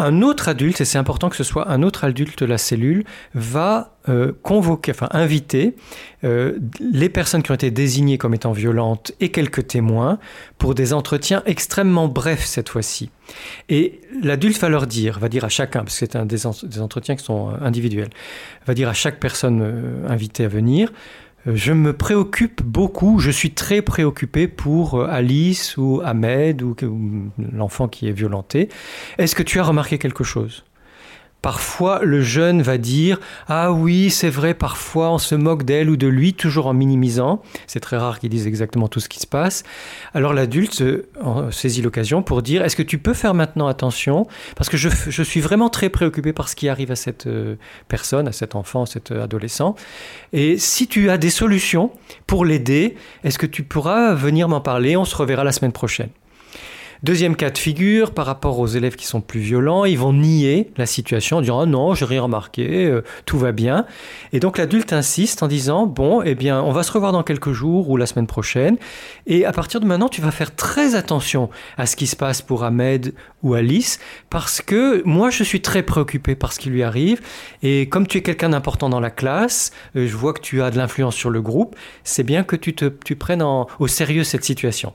un 0.00 0.22
autre 0.22 0.48
adulte, 0.48 0.80
et 0.80 0.84
c'est 0.84 0.98
important 0.98 1.28
que 1.28 1.36
ce 1.36 1.44
soit 1.44 1.70
un 1.70 1.82
autre 1.82 2.04
adulte 2.04 2.38
de 2.40 2.46
la 2.46 2.58
cellule, 2.58 3.04
va 3.34 3.96
euh, 4.08 4.32
convoquer, 4.42 4.92
enfin 4.92 5.08
inviter 5.10 5.74
euh, 6.24 6.58
les 6.80 7.08
personnes 7.08 7.42
qui 7.42 7.50
ont 7.50 7.54
été 7.54 7.70
désignées 7.70 8.18
comme 8.18 8.34
étant 8.34 8.52
violentes 8.52 9.12
et 9.20 9.30
quelques 9.30 9.66
témoins 9.66 10.18
pour 10.58 10.74
des 10.74 10.92
entretiens 10.92 11.42
extrêmement 11.46 12.08
brefs 12.08 12.44
cette 12.44 12.68
fois-ci. 12.68 13.10
Et 13.68 14.00
l'adulte 14.22 14.58
va 14.58 14.68
leur 14.68 14.86
dire, 14.86 15.18
va 15.18 15.28
dire 15.28 15.44
à 15.44 15.48
chacun, 15.48 15.80
parce 15.80 15.98
que 15.98 16.06
c'est 16.06 16.16
un 16.16 16.26
des, 16.26 16.46
entretiens 16.46 17.16
qui 17.16 17.24
sont 17.24 17.50
individuels, 17.60 18.10
va 18.66 18.74
dire 18.74 18.88
à 18.88 18.94
chaque 18.94 19.20
personne 19.20 19.60
euh, 19.62 20.08
invitée 20.08 20.44
à 20.44 20.48
venir, 20.48 20.90
euh, 20.90 20.92
je 21.46 21.72
me 21.72 21.92
préoccupe 21.92 22.62
beaucoup, 22.62 23.18
je 23.18 23.30
suis 23.30 23.52
très 23.52 23.82
préoccupé 23.82 24.46
pour 24.48 25.00
euh, 25.00 25.06
Alice 25.08 25.76
ou 25.76 26.00
Ahmed 26.04 26.62
ou, 26.62 26.76
l'enfant 27.52 27.88
qui 27.88 28.08
est 28.08 28.12
violenté. 28.12 28.68
Est-ce 29.18 29.34
que 29.34 29.42
tu 29.42 29.58
as 29.58 29.64
remarqué 29.64 29.98
quelque 29.98 30.24
chose? 30.24 30.64
Parfois, 31.42 32.00
le 32.02 32.20
jeune 32.20 32.60
va 32.60 32.76
dire 32.76 33.18
Ah 33.48 33.72
oui, 33.72 34.10
c'est 34.10 34.28
vrai, 34.28 34.52
parfois 34.52 35.10
on 35.10 35.18
se 35.18 35.34
moque 35.34 35.64
d'elle 35.64 35.88
ou 35.88 35.96
de 35.96 36.06
lui, 36.06 36.34
toujours 36.34 36.66
en 36.66 36.74
minimisant. 36.74 37.42
C'est 37.66 37.80
très 37.80 37.96
rare 37.96 38.18
qu'ils 38.18 38.28
disent 38.28 38.46
exactement 38.46 38.88
tout 38.88 39.00
ce 39.00 39.08
qui 39.08 39.20
se 39.20 39.26
passe. 39.26 39.62
Alors 40.12 40.34
l'adulte 40.34 40.82
saisit 41.50 41.82
l'occasion 41.82 42.22
pour 42.22 42.42
dire 42.42 42.62
Est-ce 42.62 42.76
que 42.76 42.82
tu 42.82 42.98
peux 42.98 43.14
faire 43.14 43.32
maintenant 43.32 43.68
attention? 43.68 44.26
Parce 44.54 44.68
que 44.68 44.76
je, 44.76 44.88
je, 45.08 45.22
suis 45.22 45.40
vraiment 45.40 45.70
très 45.70 45.88
préoccupé 45.88 46.32
par 46.32 46.48
ce 46.48 46.56
qui 46.56 46.68
arrive 46.68 46.90
à 46.90 46.96
cette 46.96 47.26
euh, 47.26 47.56
personne, 47.88 48.28
à 48.28 48.32
cet 48.32 48.54
enfant, 48.54 48.82
à 48.82 48.86
cet 48.86 49.10
adolescent. 49.10 49.74
Et 50.32 50.58
si 50.58 50.88
tu 50.88 51.08
as 51.08 51.16
des 51.16 51.30
solutions 51.30 51.90
pour 52.26 52.44
l'aider, 52.44 52.96
est-ce 53.24 53.38
que 53.38 53.46
tu 53.46 53.62
pourras 53.62 54.12
venir 54.14 54.48
m'en 54.48 54.60
parler? 54.60 54.96
On 54.96 55.04
se 55.04 55.16
reverra 55.16 55.44
la 55.44 55.52
semaine 55.52 55.72
prochaine. 55.72 56.10
Deuxième 57.02 57.34
cas 57.34 57.48
de 57.48 57.56
figure, 57.56 58.12
par 58.12 58.26
rapport 58.26 58.58
aux 58.58 58.66
élèves 58.66 58.94
qui 58.94 59.06
sont 59.06 59.22
plus 59.22 59.40
violents, 59.40 59.86
ils 59.86 59.98
vont 59.98 60.12
nier 60.12 60.70
la 60.76 60.84
situation 60.84 61.38
en 61.38 61.40
disant 61.40 61.62
oh 61.62 61.66
non, 61.66 61.94
j'ai 61.94 62.04
rien 62.04 62.20
remarqué, 62.20 62.84
euh, 62.84 63.02
tout 63.24 63.38
va 63.38 63.52
bien. 63.52 63.86
Et 64.34 64.40
donc 64.40 64.58
l'adulte 64.58 64.92
insiste 64.92 65.42
en 65.42 65.48
disant 65.48 65.86
bon, 65.86 66.20
eh 66.22 66.34
bien, 66.34 66.62
on 66.62 66.72
va 66.72 66.82
se 66.82 66.92
revoir 66.92 67.12
dans 67.12 67.22
quelques 67.22 67.52
jours 67.52 67.88
ou 67.88 67.96
la 67.96 68.04
semaine 68.04 68.26
prochaine. 68.26 68.76
Et 69.26 69.46
à 69.46 69.52
partir 69.52 69.80
de 69.80 69.86
maintenant, 69.86 70.10
tu 70.10 70.20
vas 70.20 70.30
faire 70.30 70.54
très 70.54 70.94
attention 70.94 71.48
à 71.78 71.86
ce 71.86 71.96
qui 71.96 72.06
se 72.06 72.16
passe 72.16 72.42
pour 72.42 72.64
Ahmed 72.64 73.14
ou 73.42 73.54
Alice, 73.54 73.98
parce 74.28 74.60
que 74.60 75.02
moi, 75.06 75.30
je 75.30 75.42
suis 75.42 75.62
très 75.62 75.82
préoccupé 75.82 76.34
par 76.34 76.52
ce 76.52 76.58
qui 76.58 76.68
lui 76.68 76.82
arrive. 76.82 77.22
Et 77.62 77.88
comme 77.88 78.06
tu 78.06 78.18
es 78.18 78.22
quelqu'un 78.22 78.50
d'important 78.50 78.90
dans 78.90 79.00
la 79.00 79.10
classe, 79.10 79.72
euh, 79.96 80.06
je 80.06 80.14
vois 80.14 80.34
que 80.34 80.42
tu 80.42 80.60
as 80.60 80.70
de 80.70 80.76
l'influence 80.76 81.14
sur 81.14 81.30
le 81.30 81.40
groupe, 81.40 81.76
c'est 82.04 82.24
bien 82.24 82.42
que 82.42 82.56
tu, 82.56 82.74
te, 82.74 82.92
tu 83.06 83.16
prennes 83.16 83.40
au 83.40 83.86
sérieux 83.86 84.24
cette 84.24 84.44
situation. 84.44 84.92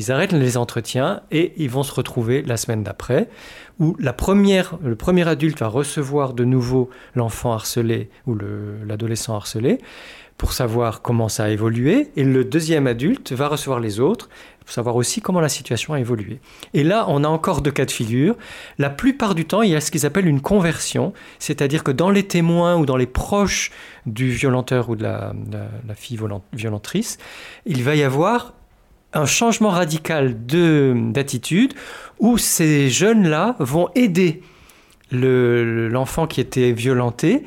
Ils 0.00 0.10
arrêtent 0.10 0.32
les 0.32 0.56
entretiens 0.56 1.20
et 1.30 1.52
ils 1.58 1.68
vont 1.68 1.82
se 1.82 1.92
retrouver 1.92 2.40
la 2.40 2.56
semaine 2.56 2.82
d'après, 2.82 3.28
où 3.78 3.94
le 3.98 4.12
premier 4.14 5.28
adulte 5.28 5.60
va 5.60 5.66
recevoir 5.66 6.32
de 6.32 6.44
nouveau 6.44 6.88
l'enfant 7.14 7.52
harcelé 7.52 8.08
ou 8.26 8.34
l'adolescent 8.86 9.34
harcelé 9.34 9.78
pour 10.38 10.54
savoir 10.54 11.02
comment 11.02 11.28
ça 11.28 11.44
a 11.44 11.48
évolué, 11.50 12.12
et 12.16 12.24
le 12.24 12.46
deuxième 12.46 12.86
adulte 12.86 13.32
va 13.32 13.48
recevoir 13.48 13.78
les 13.78 14.00
autres 14.00 14.30
pour 14.60 14.70
savoir 14.72 14.96
aussi 14.96 15.20
comment 15.20 15.42
la 15.42 15.50
situation 15.50 15.92
a 15.92 16.00
évolué. 16.00 16.40
Et 16.72 16.82
là, 16.82 17.04
on 17.08 17.22
a 17.22 17.28
encore 17.28 17.60
deux 17.60 17.70
cas 17.70 17.84
de 17.84 17.90
figure. 17.90 18.38
La 18.78 18.88
plupart 18.88 19.34
du 19.34 19.44
temps, 19.44 19.60
il 19.60 19.72
y 19.72 19.76
a 19.76 19.82
ce 19.82 19.90
qu'ils 19.90 20.06
appellent 20.06 20.28
une 20.28 20.40
conversion, 20.40 21.12
c'est-à-dire 21.38 21.84
que 21.84 21.90
dans 21.90 22.08
les 22.08 22.22
témoins 22.22 22.76
ou 22.78 22.86
dans 22.86 22.96
les 22.96 23.06
proches 23.06 23.70
du 24.06 24.30
violenteur 24.30 24.88
ou 24.88 24.96
de 24.96 25.02
la, 25.02 25.34
la 25.86 25.94
fille 25.94 26.18
violentrice, 26.54 27.18
il 27.66 27.82
va 27.82 27.94
y 27.94 28.02
avoir 28.02 28.54
un 29.12 29.26
changement 29.26 29.70
radical 29.70 30.36
d'attitude 30.46 31.74
où 32.18 32.38
ces 32.38 32.90
jeunes-là 32.90 33.56
vont 33.58 33.88
aider 33.94 34.42
l'enfant 35.10 36.26
qui 36.26 36.40
était 36.40 36.72
violenté 36.72 37.44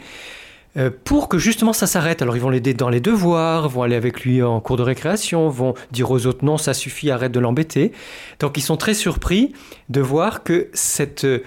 euh, 0.75 0.89
pour 1.03 1.29
que 1.29 1.37
justement 1.37 1.71
ça 1.71 1.85
s'arrête. 1.85 2.21
Alors 2.21 2.35
ils 2.35 2.41
vont 2.41 2.49
l'aider 2.49 2.73
dans 2.73 2.89
les 2.89 2.99
devoirs, 2.99 3.69
vont 3.69 3.83
aller 3.83 3.95
avec 3.95 4.21
lui 4.21 4.41
en 4.41 4.59
cours 4.59 4.75
de 4.75 4.81
récréation, 4.81 5.47
vont 5.47 5.75
dire 5.91 6.09
aux 6.09 6.25
autres 6.25 6.43
non, 6.43 6.57
ça 6.57 6.73
suffit, 6.73 7.11
arrête 7.11 7.31
de 7.31 7.39
l'embêter. 7.39 7.91
Donc 8.39 8.57
ils 8.57 8.61
sont 8.61 8.75
très 8.75 8.95
surpris 8.95 9.53
de 9.89 10.01
voir 10.01 10.43
que 10.43 10.69
cette, 10.73 11.25
euh, 11.25 11.43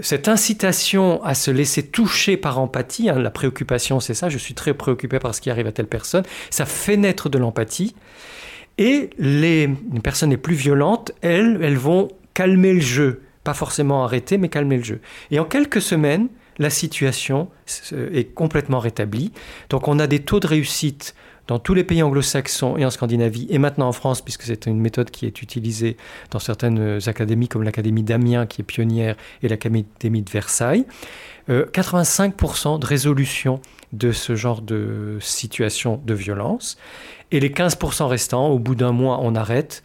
cette 0.00 0.28
incitation 0.28 1.22
à 1.24 1.34
se 1.34 1.50
laisser 1.50 1.82
toucher 1.82 2.36
par 2.36 2.60
empathie, 2.60 3.10
hein, 3.10 3.18
la 3.18 3.30
préoccupation 3.30 3.98
c'est 3.98 4.14
ça, 4.14 4.28
je 4.28 4.38
suis 4.38 4.54
très 4.54 4.74
préoccupé 4.74 5.18
par 5.18 5.34
ce 5.34 5.40
qui 5.40 5.50
arrive 5.50 5.66
à 5.66 5.72
telle 5.72 5.88
personne, 5.88 6.24
ça 6.50 6.64
fait 6.64 6.96
naître 6.96 7.28
de 7.28 7.38
l'empathie. 7.38 7.96
Et 8.78 9.10
les, 9.18 9.68
personnes 10.02 10.30
les 10.30 10.36
plus 10.36 10.54
violentes, 10.54 11.12
elles, 11.20 11.58
elles 11.62 11.76
vont 11.76 12.08
calmer 12.34 12.74
le 12.74 12.80
jeu. 12.80 13.22
Pas 13.44 13.54
forcément 13.54 14.04
arrêter, 14.04 14.38
mais 14.38 14.48
calmer 14.48 14.78
le 14.78 14.84
jeu. 14.84 15.00
Et 15.30 15.38
en 15.38 15.44
quelques 15.44 15.82
semaines, 15.82 16.28
la 16.58 16.70
situation 16.70 17.48
est 17.92 18.34
complètement 18.34 18.78
rétablie. 18.78 19.32
Donc 19.68 19.88
on 19.88 19.98
a 19.98 20.06
des 20.06 20.20
taux 20.20 20.40
de 20.40 20.46
réussite 20.46 21.14
dans 21.48 21.58
tous 21.58 21.74
les 21.74 21.84
pays 21.84 22.02
anglo-saxons 22.02 22.76
et 22.76 22.84
en 22.84 22.90
Scandinavie, 22.90 23.46
et 23.50 23.58
maintenant 23.58 23.88
en 23.88 23.92
France, 23.92 24.20
puisque 24.20 24.42
c'est 24.42 24.66
une 24.66 24.80
méthode 24.80 25.10
qui 25.10 25.26
est 25.26 25.42
utilisée 25.42 25.96
dans 26.30 26.38
certaines 26.38 26.98
académies 27.06 27.48
comme 27.48 27.62
l'Académie 27.62 28.02
d'Amiens, 28.02 28.46
qui 28.46 28.62
est 28.62 28.64
pionnière, 28.64 29.16
et 29.42 29.48
l'Académie 29.48 29.84
de 30.22 30.30
Versailles, 30.30 30.86
85% 31.48 32.74
euh, 32.74 32.78
de 32.78 32.86
résolution 32.86 33.60
de 33.92 34.12
ce 34.12 34.36
genre 34.36 34.62
de 34.62 35.18
situation 35.20 36.00
de 36.04 36.14
violence. 36.14 36.78
Et 37.30 37.40
les 37.40 37.50
15% 37.50 38.06
restants, 38.06 38.48
au 38.48 38.58
bout 38.58 38.74
d'un 38.74 38.92
mois, 38.92 39.18
on 39.22 39.34
arrête, 39.34 39.82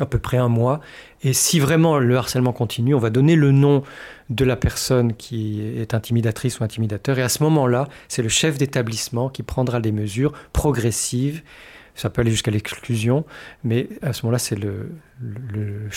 à 0.00 0.06
peu 0.06 0.18
près 0.18 0.38
un 0.38 0.48
mois. 0.48 0.80
Et 1.22 1.32
si 1.32 1.60
vraiment 1.60 1.98
le 1.98 2.16
harcèlement 2.16 2.52
continue, 2.52 2.94
on 2.94 2.98
va 2.98 3.10
donner 3.10 3.36
le 3.36 3.52
nom 3.52 3.82
de 4.30 4.44
la 4.44 4.56
personne 4.56 5.14
qui 5.14 5.62
est 5.62 5.94
intimidatrice 5.94 6.60
ou 6.60 6.64
intimidateur. 6.64 7.18
Et 7.18 7.22
à 7.22 7.28
ce 7.28 7.42
moment-là, 7.44 7.88
c'est 8.08 8.22
le 8.22 8.28
chef 8.28 8.58
d'établissement 8.58 9.28
qui 9.28 9.42
prendra 9.42 9.80
des 9.80 9.92
mesures 9.92 10.32
progressives. 10.52 11.42
Ça 11.94 12.08
peut 12.08 12.22
aller 12.22 12.30
jusqu'à 12.30 12.50
l'exclusion, 12.50 13.24
mais 13.62 13.88
à 14.02 14.12
ce 14.12 14.24
moment-là, 14.24 14.38
c'est 14.38 14.56
le, 14.56 14.92
le, 15.20 15.88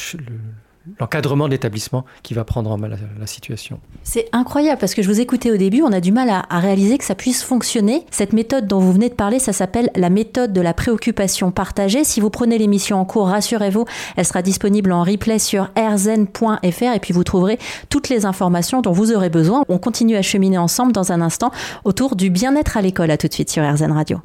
l'encadrement 1.00 1.46
de 1.46 1.52
l'établissement 1.52 2.06
qui 2.24 2.34
va 2.34 2.44
prendre 2.44 2.72
en 2.72 2.78
main 2.78 2.90
la, 2.90 3.28
situation. 3.28 3.80
C'est 4.04 4.28
incroyable 4.32 4.80
parce 4.80 4.94
que 4.94 5.02
je 5.02 5.08
vous 5.08 5.22
écoutais 5.22 5.50
au 5.50 5.58
début, 5.58 5.82
on 5.82 5.92
a 5.92 6.02
du 6.02 6.12
mal 6.12 6.30
à, 6.30 6.60
réaliser 6.60 6.98
que 6.98 7.06
ça 7.06 7.16
puisse 7.16 7.42
fonctionner. 7.44 8.06
Cette 8.12 8.34
méthode 8.34 8.68
dont 8.68 8.80
vous 8.80 8.92
venez 8.92 9.10
de 9.10 9.14
parler, 9.14 9.40
ça 9.40 9.54
s'appelle 9.54 9.90
la 9.96 10.10
méthode 10.10 10.54
de 10.54 10.62
la 10.62 10.74
préoccupation 10.74 11.52
partagée. 11.52 12.04
Si 12.04 12.20
vous 12.20 12.30
prenez 12.30 12.58
l'émission 12.58 13.00
en 13.00 13.06
cours, 13.06 13.28
rassurez-vous, 13.28 13.86
elle 14.18 14.26
sera 14.26 14.42
disponible 14.42 14.92
en 14.92 15.04
replay 15.04 15.40
sur 15.40 15.70
rzen.fr 15.78 16.94
et 16.96 17.00
puis 17.02 17.14
vous 17.14 17.24
trouverez 17.24 17.58
toutes 17.90 18.10
les 18.10 18.26
informations 18.26 18.82
dont 18.82 18.92
vous 18.92 19.14
aurez 19.14 19.30
besoin. 19.30 19.64
On 19.70 19.78
continue 19.78 20.16
à 20.16 20.22
cheminer 20.22 20.58
ensemble 20.58 20.92
dans 20.92 21.12
un 21.12 21.22
instant 21.22 21.52
autour 21.86 22.16
du 22.16 22.30
bien-être 22.30 22.78
à 22.78 22.82
l'école. 22.82 23.12
À 23.12 23.18
tout 23.18 23.28
de 23.28 23.34
suite 23.34 23.50
sur 23.50 23.64
RZN 23.64 23.92
Radio. 23.92 24.20